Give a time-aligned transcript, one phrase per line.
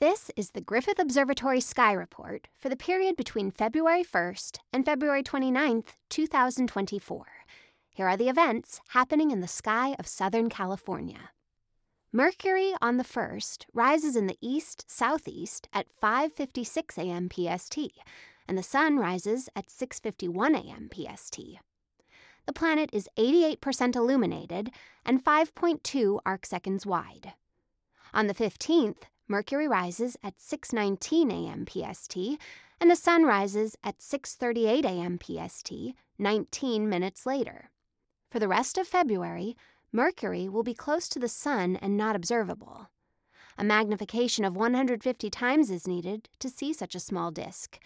[0.00, 5.24] This is the Griffith Observatory Sky Report for the period between February 1st and February
[5.24, 7.26] 29th, 2024.
[7.90, 11.30] Here are the events happening in the sky of Southern California.
[12.12, 17.28] Mercury on the 1st rises in the east southeast at 5:56 a.m.
[17.28, 17.78] PST,
[18.46, 20.88] and the sun rises at 6:51 a.m.
[20.94, 21.40] PST.
[22.46, 24.70] The planet is 88% illuminated
[25.04, 27.32] and 5.2 arcseconds wide.
[28.14, 31.66] On the 15th, Mercury rises at 6:19 a.m.
[31.66, 32.16] PST
[32.80, 35.18] and the sun rises at 6:38 a.m.
[35.18, 35.72] PST,
[36.18, 37.70] 19 minutes later.
[38.30, 39.56] For the rest of February,
[39.92, 42.88] Mercury will be close to the sun and not observable.
[43.58, 47.78] A magnification of 150 times is needed to see such a small disk.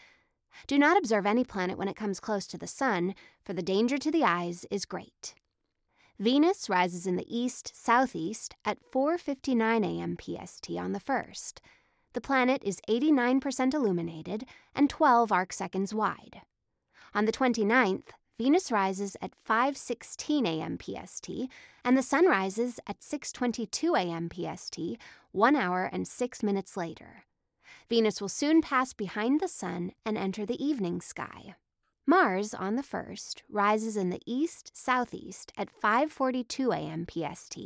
[0.67, 3.99] Do not observe any planet when it comes close to the sun, for the danger
[3.99, 5.35] to the eyes is great.
[6.19, 10.17] Venus rises in the east southeast at 4:59 a.m.
[10.17, 11.59] PST on the 1st.
[12.13, 14.45] The planet is 89% illuminated
[14.75, 16.43] and 12 arcseconds wide.
[17.15, 20.79] On the 29th, Venus rises at 5:16 a.m.
[20.79, 21.29] PST
[21.85, 24.29] and the sun rises at 6:22 a.m.
[24.29, 24.99] PST,
[25.33, 27.25] 1 hour and 6 minutes later.
[27.89, 31.55] Venus will soon pass behind the sun and enter the evening sky.
[32.07, 37.07] Mars on the 1st rises in the east southeast at 5:42 a.m.
[37.09, 37.57] PST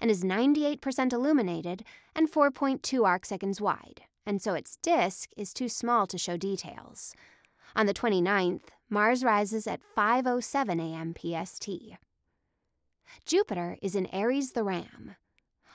[0.00, 6.06] and is 98% illuminated and 4.2 arcseconds wide, and so its disk is too small
[6.06, 7.14] to show details.
[7.76, 11.14] On the 29th, Mars rises at 5:07 a.m.
[11.14, 11.68] PST.
[13.26, 15.16] Jupiter is in Aries the Ram.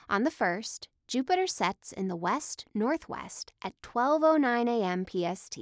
[0.08, 5.06] On the 1st, Jupiter sets in the west northwest at 12:09 a.m.
[5.06, 5.58] PST,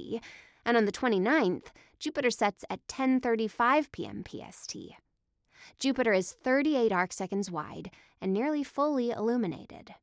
[0.65, 1.67] and on the 29th,
[1.99, 4.23] Jupiter sets at 10:35 p.m.
[4.23, 4.75] PST.
[5.77, 9.93] Jupiter is 38 arcseconds wide and nearly fully illuminated.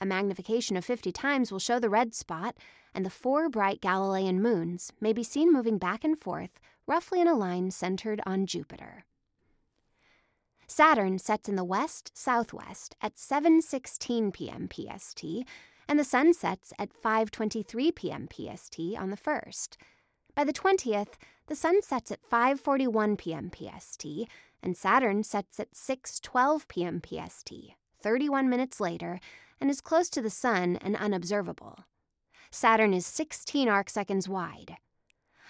[0.00, 2.56] A magnification of 50 times will show the red spot,
[2.94, 7.28] and the four bright Galilean moons may be seen moving back and forth roughly in
[7.28, 9.04] a line centered on Jupiter.
[10.66, 14.68] Saturn sets in the west southwest at 7:16 p.m.
[14.68, 15.24] PST,
[15.88, 18.28] and the sun sets at 5:23 p.m.
[18.28, 19.76] PST on the 1st.
[20.40, 21.18] By the 20th,
[21.48, 23.50] the sun sets at 5:41 p.m.
[23.50, 24.06] PST,
[24.62, 27.02] and Saturn sets at 6:12 p.m.
[27.04, 27.52] PST,
[28.00, 29.20] 31 minutes later,
[29.60, 31.84] and is close to the sun and unobservable.
[32.50, 34.78] Saturn is 16 arcseconds wide.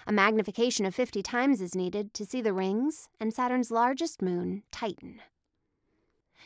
[0.05, 4.63] A magnification of 50 times is needed to see the rings and Saturn's largest moon,
[4.71, 5.21] Titan.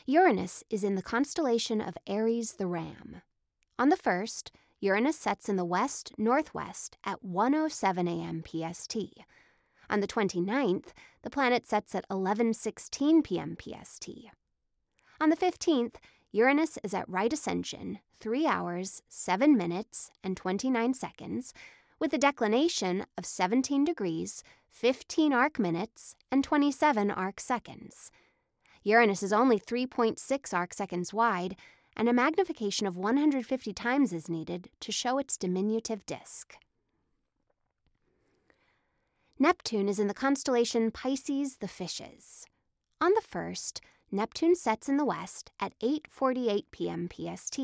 [0.06, 3.22] Uranus is in the constellation of Aries the Ram.
[3.76, 8.42] On the 1st, Uranus sets in the west northwest at 1:07 a.m.
[8.42, 8.96] PST.
[9.88, 10.88] On the 29th,
[11.22, 13.56] the planet sets at 11:16 p.m.
[13.56, 14.08] PST.
[15.20, 15.94] On the 15th,
[16.30, 21.54] Uranus is at right ascension, 3 hours, 7 minutes, and 29 seconds,
[21.98, 28.10] with a declination of 17 degrees, 15 arc minutes, and 27 arc seconds.
[28.82, 31.56] Uranus is only 3.6 arc seconds wide,
[31.96, 36.56] and a magnification of 150 times is needed to show its diminutive disk.
[39.38, 42.46] Neptune is in the constellation Pisces the Fishes.
[43.00, 43.80] On the 1st,
[44.10, 47.08] Neptune sets in the west at 8:48 p.m.
[47.08, 47.58] PST.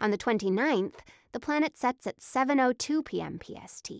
[0.00, 1.00] On the 29th,
[1.32, 3.40] the planet sets at 7:02 p.m.
[3.40, 3.90] PST.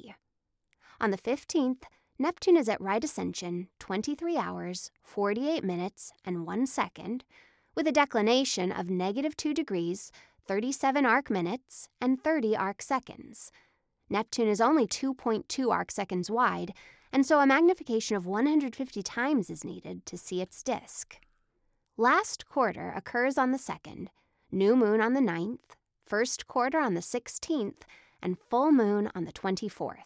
[1.00, 1.82] On the 15th,
[2.18, 7.24] Neptune is at right ascension, 23 hours, 48 minutes, and 1 second,
[7.76, 10.10] with a declination of negative 2 degrees,
[10.47, 13.53] 37 arc minutes, and 30 arc seconds.
[14.09, 16.72] Neptune is only 2.2 arc seconds wide,
[17.12, 21.19] and so a magnification of 150 times is needed to see its disk.
[21.98, 24.08] Last quarter occurs on the 2nd,
[24.50, 27.82] new moon on the 9th, first quarter on the 16th,
[28.22, 29.97] and full moon on the 24th.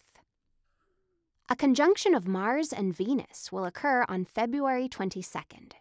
[1.49, 5.73] A conjunction of Mars and Venus will occur on February 22nd.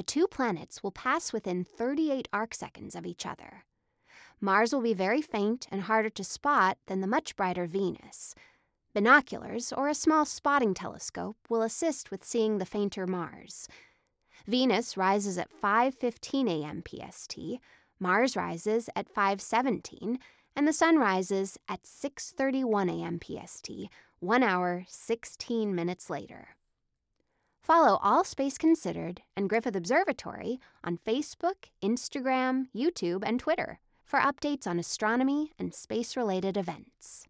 [0.00, 3.66] The two planets will pass within 38 arcseconds of each other.
[4.40, 8.34] Mars will be very faint and harder to spot than the much brighter Venus.
[8.94, 13.68] Binoculars or a small spotting telescope will assist with seeing the fainter Mars.
[14.46, 16.82] Venus rises at 5:15 a.m.
[16.82, 17.60] PST,
[17.98, 20.18] Mars rises at 5:17,
[20.56, 23.20] and the sun rises at 6:31 a.m.
[23.20, 23.70] PST,
[24.20, 26.56] 1 hour 16 minutes later.
[27.70, 34.66] Follow All Space Considered and Griffith Observatory on Facebook, Instagram, YouTube, and Twitter for updates
[34.66, 37.28] on astronomy and space related events.